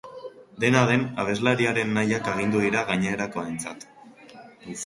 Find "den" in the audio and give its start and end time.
0.91-1.03